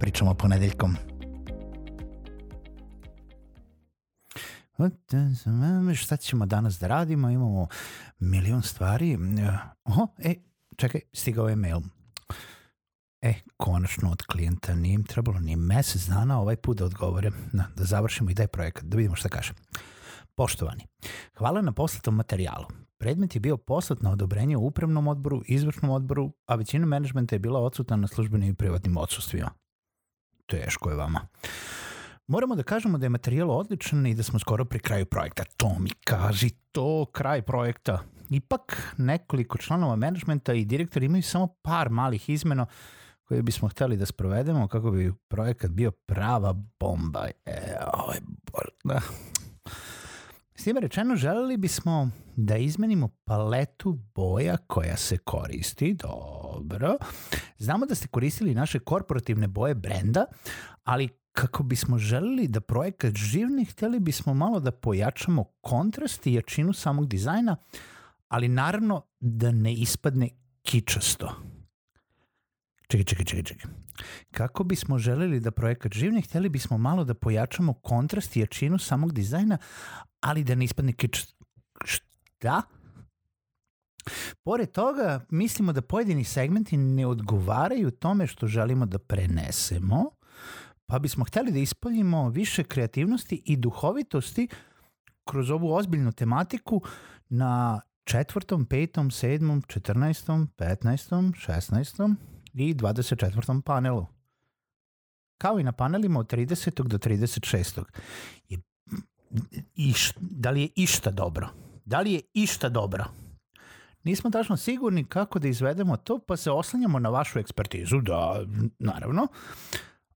pričamo 0.00 0.34
ponedeljkom. 0.34 0.96
Šta 5.94 6.16
ćemo 6.16 6.46
danas 6.46 6.78
da 6.78 6.86
radimo? 6.86 7.30
Imamo 7.30 7.66
milion 8.18 8.62
stvari. 8.62 9.18
Oho, 9.84 10.06
e, 10.18 10.34
čekaj, 10.76 11.00
stigao 11.12 11.48
je 11.48 11.56
mail. 11.56 11.80
E, 13.22 13.34
konačno 13.56 14.10
od 14.10 14.22
klijenta 14.22 14.74
nije 14.74 14.94
im 14.94 15.04
trebalo 15.04 15.40
ni 15.40 15.56
mesec 15.56 16.06
dana 16.06 16.40
ovaj 16.40 16.56
put 16.56 16.78
da 16.78 16.84
odgovore, 16.84 17.30
na, 17.52 17.68
da 17.76 17.84
završimo 17.84 18.30
i 18.30 18.34
daj 18.34 18.46
projekat, 18.46 18.84
da 18.84 18.96
vidimo 18.96 19.16
šta 19.16 19.28
kaže. 19.28 19.52
Poštovani, 20.34 20.86
hvala 21.38 21.62
na 21.62 21.72
poslatom 21.72 22.14
materijalu. 22.14 22.66
Predmet 22.98 23.34
je 23.34 23.40
bio 23.40 23.56
poslat 23.56 24.02
na 24.02 24.10
odobrenje 24.10 24.56
u 24.56 24.66
upravnom 24.66 25.08
odboru, 25.08 25.42
izvršnom 25.46 25.90
odboru, 25.90 26.32
a 26.46 26.54
većina 26.54 26.86
menadžmenta 26.86 27.34
je 27.34 27.38
bila 27.38 27.60
odsutna 27.60 27.96
na 27.96 28.06
službenim 28.06 28.50
i 28.50 28.54
privatnim 28.54 28.96
odsustvima 28.96 29.50
teško 30.48 30.90
je 30.90 30.96
vama. 30.96 31.20
Moramo 32.26 32.56
da 32.56 32.62
kažemo 32.62 32.98
da 32.98 33.06
je 33.06 33.10
materijal 33.10 33.50
odličan 33.50 34.06
i 34.06 34.14
da 34.14 34.22
smo 34.22 34.38
skoro 34.38 34.64
pri 34.64 34.78
kraju 34.78 35.06
projekta. 35.06 35.44
To 35.56 35.76
mi 35.78 35.90
kaži, 36.04 36.50
to 36.72 37.06
kraj 37.12 37.42
projekta. 37.42 38.02
Ipak 38.30 38.94
nekoliko 38.96 39.58
članova 39.58 39.96
menadžmenta 39.96 40.52
i 40.52 40.64
direktori 40.64 41.06
imaju 41.06 41.22
samo 41.22 41.46
par 41.62 41.90
malih 41.90 42.28
izmena 42.30 42.66
koje 43.24 43.42
bismo 43.42 43.68
hteli 43.68 43.96
da 43.96 44.06
sprovedemo 44.06 44.68
kako 44.68 44.90
bi 44.90 45.12
projekat 45.28 45.70
bio 45.70 45.90
prava 45.90 46.52
bomba. 46.80 47.26
E, 47.46 47.76
ovo 47.94 48.12
je 48.12 48.20
da. 48.84 49.00
S 50.58 50.64
time 50.64 50.80
rečeno, 50.80 51.16
želeli 51.16 51.56
bismo 51.56 52.10
da 52.36 52.56
izmenimo 52.56 53.08
paletu 53.24 53.98
boja 54.14 54.56
koja 54.56 54.96
se 54.96 55.18
koristi, 55.18 55.94
dobro. 55.94 56.96
Znamo 57.58 57.86
da 57.86 57.94
ste 57.94 58.08
koristili 58.08 58.54
naše 58.54 58.78
korporativne 58.78 59.48
boje 59.48 59.74
brenda, 59.74 60.24
ali 60.84 61.08
kako 61.32 61.62
bismo 61.62 61.98
želeli 61.98 62.48
da 62.48 62.60
projekat 62.60 63.14
živni, 63.14 63.64
hteli 63.64 64.00
bismo 64.00 64.34
malo 64.34 64.60
da 64.60 64.70
pojačamo 64.70 65.44
kontrast 65.60 66.26
i 66.26 66.34
jačinu 66.34 66.72
samog 66.72 67.06
dizajna, 67.06 67.56
ali 68.28 68.48
naravno 68.48 69.02
da 69.20 69.50
ne 69.50 69.72
ispadne 69.72 70.28
kičasto. 70.62 71.57
Čekaj, 72.88 73.04
čekaj, 73.04 73.24
čekaj, 73.24 73.42
čekaj. 73.42 73.70
Kako 74.30 74.64
bismo 74.64 74.98
želeli 74.98 75.40
da 75.40 75.50
projekat 75.50 75.92
živne, 75.92 76.20
hteli 76.20 76.48
bismo 76.48 76.78
malo 76.78 77.04
da 77.04 77.14
pojačamo 77.14 77.74
kontrast 77.74 78.36
i 78.36 78.40
jačinu 78.40 78.78
samog 78.78 79.12
dizajna, 79.12 79.58
ali 80.20 80.44
da 80.44 80.54
ne 80.54 80.64
ispadne 80.64 80.92
kičasto. 80.92 81.44
Šta? 81.84 82.62
Pored 84.44 84.72
toga, 84.72 85.20
mislimo 85.30 85.72
da 85.72 85.82
pojedini 85.82 86.24
segmenti 86.24 86.76
ne 86.76 87.06
odgovaraju 87.06 87.90
tome 87.90 88.26
što 88.26 88.46
želimo 88.46 88.86
da 88.86 88.98
prenesemo, 88.98 90.10
pa 90.86 90.98
bismo 90.98 91.24
hteli 91.24 91.52
da 91.52 91.58
ispoljimo 91.58 92.28
više 92.28 92.64
kreativnosti 92.64 93.42
i 93.44 93.56
duhovitosti 93.56 94.48
kroz 95.24 95.50
ovu 95.50 95.74
ozbiljnu 95.74 96.12
tematiku 96.12 96.82
na 97.28 97.80
četvrtom, 98.04 98.66
petom, 98.66 99.10
sedmom, 99.10 99.62
četrnaestom, 99.62 100.46
petnaestom, 100.56 101.34
šestnaestom 101.34 102.16
i 102.54 102.74
24. 102.74 103.62
panelu. 103.62 104.06
Kao 105.38 105.60
i 105.60 105.64
na 105.64 105.72
panelima 105.72 106.20
od 106.20 106.32
30. 106.32 106.82
do 106.82 106.98
36. 106.98 107.82
Je, 108.48 108.58
iš, 109.74 110.12
da 110.20 110.50
li 110.50 110.62
je 110.62 110.68
išta 110.76 111.10
dobro? 111.10 111.48
Da 111.84 112.00
li 112.00 112.12
je 112.12 112.20
išta 112.34 112.68
dobro? 112.68 113.04
Nismo 114.04 114.30
tačno 114.30 114.56
sigurni 114.56 115.04
kako 115.04 115.38
da 115.38 115.48
izvedemo 115.48 115.96
to, 115.96 116.18
pa 116.18 116.36
se 116.36 116.50
oslanjamo 116.50 116.98
na 116.98 117.08
vašu 117.08 117.38
ekspertizu, 117.38 118.00
da, 118.00 118.44
naravno, 118.78 119.26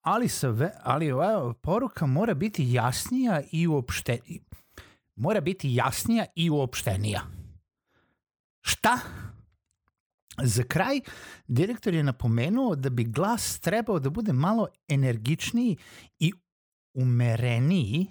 ali, 0.00 0.28
sve, 0.28 0.72
ali 0.82 1.12
ova 1.12 1.54
poruka 1.54 2.06
mora 2.06 2.34
biti 2.34 2.72
jasnija 2.72 3.42
i 3.52 3.66
uopšte, 3.66 4.18
mora 5.16 5.40
biti 5.40 5.74
jasnija 5.74 6.24
i 6.34 6.50
uopštenija. 6.50 7.20
Šta? 8.60 8.98
Za 10.42 10.62
kraj, 10.62 11.00
direktor 11.46 11.94
je 11.94 12.02
napomenuo 12.02 12.74
da 12.74 12.90
bi 12.90 13.04
glas 13.04 13.60
trebao 13.60 13.98
da 13.98 14.10
bude 14.10 14.32
malo 14.32 14.68
energičniji 14.88 15.76
i 16.18 16.32
umereniji 16.94 18.06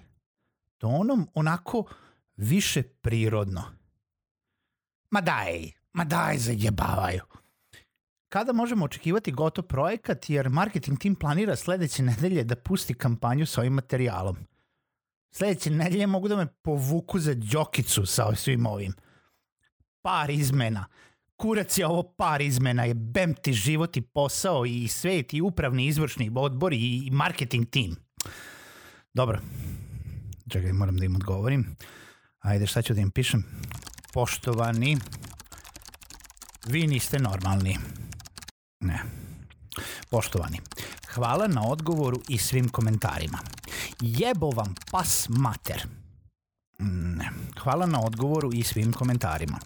tonom, 0.78 1.28
onako 1.34 1.84
više 2.36 2.82
prirodno. 2.82 3.62
Ma 5.10 5.20
daj, 5.20 5.70
ma 5.92 6.04
daj, 6.04 6.38
zajebavaju. 6.38 7.22
Kada 8.28 8.52
možemo 8.52 8.84
očekivati 8.84 9.32
gotov 9.32 9.64
projekat, 9.64 10.30
jer 10.30 10.48
marketing 10.48 10.98
tim 10.98 11.14
planira 11.14 11.56
sledeće 11.56 12.02
nedelje 12.02 12.44
da 12.44 12.56
pusti 12.56 12.94
kampanju 12.94 13.46
sa 13.46 13.60
ovim 13.60 13.72
materijalom. 13.72 14.36
Sledeće 15.30 15.70
nedelje 15.70 16.06
mogu 16.06 16.28
da 16.28 16.36
me 16.36 16.46
povuku 16.46 17.18
za 17.18 17.34
djokicu 17.34 18.06
sa 18.06 18.34
svim 18.34 18.66
ovim. 18.66 18.92
Par 20.02 20.30
izmena 20.30 20.86
kurac 21.38 21.78
je 21.78 21.86
ovo 21.86 22.02
par 22.02 22.42
izmena, 22.42 22.84
je 22.84 22.94
bem 22.94 23.34
ti 23.34 23.52
život 23.52 23.96
i 23.96 24.00
posao 24.00 24.66
i 24.66 24.88
svet 24.88 25.34
i 25.34 25.40
upravni 25.40 25.86
izvršni 25.86 26.30
odbor 26.34 26.72
i 26.72 27.08
marketing 27.12 27.70
tim. 27.70 27.96
Dobro, 29.14 29.40
čekaj, 30.50 30.72
moram 30.72 30.96
da 30.96 31.04
im 31.04 31.16
odgovorim. 31.16 31.76
Ajde, 32.38 32.66
šta 32.66 32.82
ću 32.82 32.94
da 32.94 33.00
im 33.00 33.10
pišem? 33.10 33.44
Poštovani, 34.12 34.96
vi 36.66 36.86
niste 36.86 37.18
normalni. 37.18 37.78
Ne. 38.80 39.02
Poštovani, 40.10 40.60
hvala 41.14 41.46
na 41.46 41.62
odgovoru 41.68 42.20
i 42.28 42.38
svim 42.38 42.68
komentarima. 42.68 43.38
Jebo 44.00 44.50
vam 44.50 44.74
pas 44.90 45.28
mater. 45.28 45.86
Ne. 46.78 47.30
Hvala 47.58 47.86
na 47.86 48.00
odgovoru 48.00 48.50
i 48.54 48.62
svim 48.62 48.92
komentarima. 48.92 49.58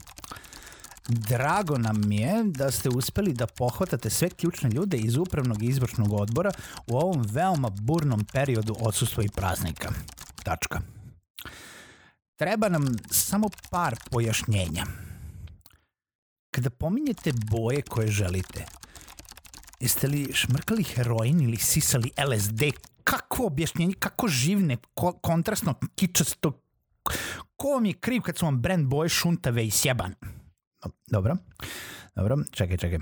Drago 1.08 1.78
nam 1.78 2.12
je 2.12 2.42
da 2.44 2.70
ste 2.70 2.88
uspeli 2.88 3.32
da 3.32 3.46
pohvatate 3.46 4.10
sve 4.10 4.30
ključne 4.30 4.70
ljude 4.70 4.96
iz 4.96 5.16
upravnog 5.16 5.62
i 5.62 5.66
izvršnog 5.66 6.12
odbora 6.12 6.50
u 6.86 6.96
ovom 6.96 7.24
veoma 7.28 7.70
burnom 7.70 8.24
periodu 8.32 8.76
odsustva 8.80 9.24
i 9.24 9.28
praznika. 9.28 9.92
Tačka. 10.42 10.80
Treba 12.36 12.68
nam 12.68 12.96
samo 13.10 13.48
par 13.70 13.96
pojašnjenja. 14.10 14.86
Kada 16.50 16.70
pominjete 16.70 17.32
boje 17.50 17.82
koje 17.82 18.08
želite, 18.08 18.64
jeste 19.80 20.08
li 20.08 20.30
šmrkali 20.32 20.82
heroin 20.82 21.40
ili 21.40 21.56
sisali 21.56 22.10
LSD? 22.28 22.62
Kako 23.04 23.46
objašnjenje, 23.46 23.94
kako 23.98 24.28
živne, 24.28 24.76
ko, 24.94 25.12
kontrastno, 25.12 25.74
kičasto, 25.94 26.52
ko 27.56 27.68
vam 27.68 27.86
je 27.86 27.92
kriv 27.92 28.22
kad 28.22 28.38
su 28.38 28.44
vam 28.44 28.60
brand 28.60 28.86
boje 28.86 29.08
šuntave 29.08 29.66
i 29.66 29.70
sjeban? 29.70 30.14
Dobro. 31.06 31.36
Dobro, 32.14 32.36
čekaj, 32.50 32.76
čekaj. 32.76 32.98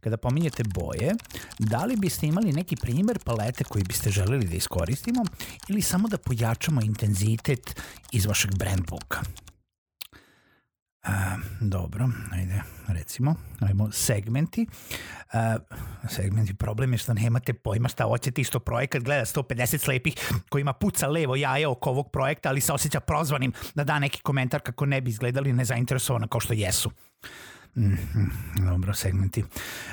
Kada 0.00 0.16
pominjete 0.16 0.62
boje, 0.64 1.14
da 1.58 1.84
li 1.84 1.96
biste 1.96 2.26
imali 2.26 2.52
neki 2.52 2.76
primer 2.76 3.18
palete 3.24 3.64
koji 3.64 3.84
biste 3.84 4.10
želeli 4.10 4.46
da 4.46 4.56
iskoristimo 4.56 5.24
ili 5.68 5.82
samo 5.82 6.08
da 6.08 6.18
pojačamo 6.18 6.80
intenzitet 6.82 7.80
iz 8.12 8.26
vašeg 8.26 8.58
brand 8.58 8.86
booka? 8.90 9.20
Uh, 11.08 11.12
dobro, 11.60 12.08
ajde, 12.32 12.62
recimo, 12.88 13.34
ajmo 13.60 13.92
segmenti. 13.92 14.66
Uh, 15.32 15.38
segmenti, 16.08 16.54
problem 16.54 16.92
je 16.92 16.98
što 16.98 17.14
nemate 17.14 17.54
pojma 17.54 17.88
šta 17.88 18.04
hoćete 18.04 18.40
isto 18.40 18.60
projekat, 18.60 19.02
gleda 19.02 19.24
150 19.24 19.78
slepih 19.78 20.14
kojima 20.48 20.72
puca 20.72 21.08
levo 21.08 21.36
jaje 21.36 21.66
oko 21.66 21.90
ovog 21.90 22.10
projekta, 22.10 22.48
ali 22.48 22.60
se 22.60 22.72
osjeća 22.72 23.00
prozvanim 23.00 23.52
da 23.74 23.84
da 23.84 23.98
neki 23.98 24.20
komentar 24.20 24.60
kako 24.60 24.86
ne 24.86 25.00
bi 25.00 25.10
izgledali 25.10 25.52
nezainteresovano 25.52 26.28
kao 26.28 26.40
što 26.40 26.52
jesu. 26.52 26.90
Mm, 27.76 27.96
dobro, 28.66 28.94
segmenti. 28.94 29.44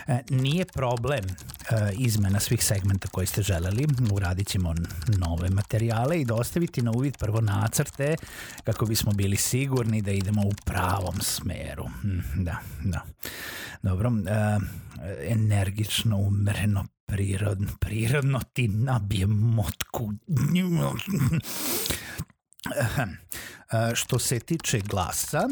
E, 0.07 0.19
nije 0.29 0.65
problem 0.65 1.23
e, 1.25 1.91
izmena 1.97 2.39
svih 2.39 2.63
segmenta 2.63 3.07
koje 3.07 3.27
ste 3.27 3.41
želeli. 3.41 3.87
Uradit 4.11 4.47
ćemo 4.47 4.73
nove 5.17 5.49
materijale 5.49 6.21
i 6.21 6.25
dostaviti 6.25 6.81
na 6.81 6.91
uvid 6.91 7.17
prvo 7.17 7.41
nacrte 7.41 8.15
kako 8.63 8.85
bismo 8.85 9.11
bili 9.11 9.37
sigurni 9.37 10.01
da 10.01 10.11
idemo 10.11 10.41
u 10.41 10.51
pravom 10.65 11.21
smeru. 11.21 11.87
Mm, 12.03 12.43
da, 12.43 12.57
da. 12.83 13.05
Dobro. 13.81 14.11
E, 14.27 14.57
energično, 15.27 16.17
umereno, 16.17 16.85
prirodno, 17.05 17.67
prirodno 17.79 18.39
ti 18.53 18.67
nabije 18.67 19.27
motku. 19.27 20.13
Što 23.93 24.19
se 24.19 24.39
tiče 24.39 24.79
glasa, 24.79 25.47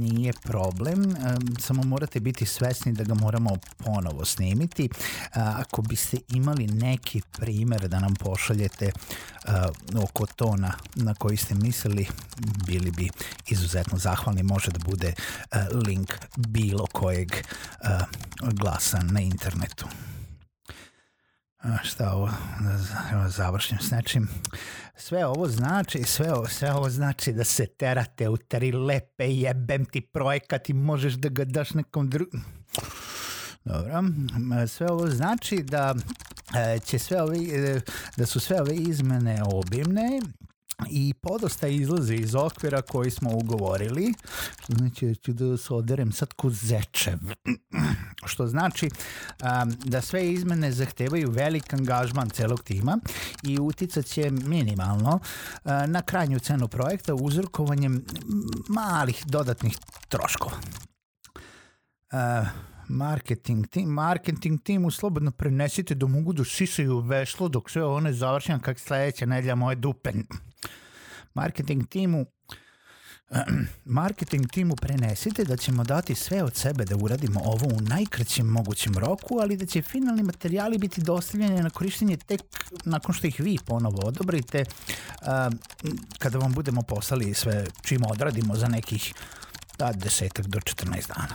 nije 0.00 0.32
problem, 0.42 1.16
samo 1.60 1.82
morate 1.82 2.20
biti 2.20 2.46
svesni 2.46 2.92
da 2.92 3.04
ga 3.04 3.14
moramo 3.14 3.50
ponovo 3.76 4.24
snimiti. 4.24 4.88
Ako 5.32 5.82
biste 5.82 6.16
imali 6.28 6.66
neki 6.66 7.22
primer 7.38 7.88
da 7.88 8.00
nam 8.00 8.14
pošaljete 8.14 8.92
oko 10.02 10.26
tona 10.26 10.72
na 10.94 11.14
koji 11.14 11.36
ste 11.36 11.54
mislili, 11.54 12.06
bili 12.66 12.90
bi 12.90 13.10
izuzetno 13.46 13.98
zahvalni. 13.98 14.42
Može 14.42 14.70
da 14.70 14.78
bude 14.78 15.14
link 15.86 16.12
bilo 16.36 16.86
kojeg 16.86 17.32
glasa 18.40 18.98
na 19.02 19.20
internetu. 19.20 19.86
Šta 21.82 22.12
ovo, 22.12 22.30
da 22.60 23.28
završim 23.28 23.78
s 23.80 23.90
nečim. 23.90 24.28
Sve 24.96 25.26
ovo 25.26 25.48
znači, 25.48 26.02
sve 26.02 26.32
ovo, 26.32 26.48
sve 26.48 26.72
ovo 26.72 26.90
znači 26.90 27.32
da 27.32 27.44
se 27.44 27.66
terate 27.66 28.28
u 28.28 28.36
tri 28.36 28.72
lepe 28.72 29.24
jebem 29.24 29.84
ti 29.84 30.00
projekat 30.00 30.70
i 30.70 30.72
možeš 30.72 31.14
da 31.14 31.28
ga 31.28 31.44
daš 31.44 31.74
nekom 31.74 32.10
drugom. 32.10 32.44
Dobro, 33.64 34.02
sve 34.68 34.90
ovo 34.90 35.10
znači 35.10 35.56
da 35.56 35.94
će 36.84 36.98
sve 36.98 37.22
ove, 37.22 37.36
da 38.16 38.26
su 38.26 38.40
sve 38.40 38.60
ove 38.60 38.74
izmene 38.74 39.42
obimne 39.52 40.20
i 40.90 41.14
podosta 41.14 41.68
izlaze 41.68 42.14
iz 42.14 42.34
okvira 42.34 42.82
koji 42.82 43.10
smo 43.10 43.30
ugovorili, 43.32 44.14
znači 44.68 45.06
da 45.06 45.14
ću 45.14 45.32
da 45.32 45.56
se 45.56 45.74
oderem 45.74 46.12
sad 46.12 46.32
ko 46.32 46.50
zečev, 46.50 47.18
što 48.24 48.46
znači 48.46 48.88
um, 48.88 49.72
da 49.84 50.00
sve 50.00 50.32
izmene 50.32 50.72
zahtevaju 50.72 51.30
velik 51.30 51.74
angažman 51.74 52.30
celog 52.30 52.62
tima 52.62 52.98
i 53.42 53.58
uticat 53.60 54.06
će 54.06 54.30
minimalno 54.30 55.20
uh, 55.64 55.70
na 55.86 56.02
krajnju 56.02 56.38
cenu 56.38 56.68
projekta 56.68 57.14
uzrokovanjem 57.14 58.04
malih 58.68 59.22
dodatnih 59.26 59.76
troškova. 60.08 60.56
Uh, 62.12 62.48
marketing 62.88 63.66
tim, 63.66 63.88
marketing 63.88 64.62
timu 64.62 64.90
slobodno 64.90 65.30
prenesite 65.30 65.94
da 65.94 66.06
mogu 66.06 66.32
da 66.32 66.44
sisaju 66.44 67.00
veslo 67.00 67.48
dok 67.48 67.70
sve 67.70 67.84
one 67.84 68.12
završim 68.12 68.60
kak 68.60 68.78
sledeća 68.78 69.26
nedlja 69.26 69.54
moje 69.54 69.76
dupe. 69.76 70.12
Marketing 71.36 71.88
timu 71.88 72.26
marketing 73.84 74.50
timu 74.50 74.76
prenesite 74.76 75.44
da 75.44 75.56
ćemo 75.56 75.84
dati 75.84 76.14
sve 76.14 76.42
od 76.42 76.54
sebe 76.54 76.84
da 76.84 76.96
uradimo 76.96 77.40
ovo 77.44 77.66
u 77.66 77.80
najkraćem 77.80 78.46
mogućem 78.46 78.98
roku, 78.98 79.38
ali 79.40 79.56
da 79.56 79.66
će 79.66 79.82
finalni 79.82 80.22
materijali 80.22 80.78
biti 80.78 81.00
dostavljeni 81.00 81.62
na 81.62 81.70
korištenje 81.70 82.16
tek 82.16 82.40
nakon 82.84 83.14
što 83.14 83.26
ih 83.26 83.40
vi 83.40 83.58
ponovo 83.66 84.06
odobrite 84.06 84.64
kada 86.18 86.38
vam 86.38 86.52
budemo 86.52 86.82
poslali 86.82 87.34
sve 87.34 87.66
čim 87.82 88.02
odradimo 88.10 88.56
za 88.56 88.68
nekih 88.68 89.14
da, 89.78 89.92
desetak 89.92 90.46
do 90.46 90.58
14 90.58 91.08
dana. 91.08 91.34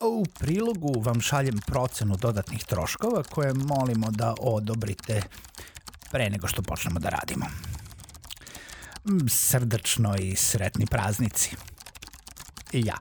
U 0.00 0.24
prilogu 0.38 1.00
vam 1.00 1.20
šaljem 1.20 1.58
procenu 1.66 2.16
dodatnih 2.16 2.64
troškova 2.64 3.22
koje 3.22 3.54
molimo 3.54 4.10
da 4.10 4.34
odobrite 4.40 5.22
pre 6.10 6.30
nego 6.30 6.48
što 6.48 6.62
počnemo 6.62 7.00
da 7.00 7.08
radimo. 7.08 7.46
Srdačno 9.28 10.14
i 10.16 10.36
sretni 10.36 10.86
praznici. 10.86 11.56
I 12.72 12.82
ja. 12.86 12.96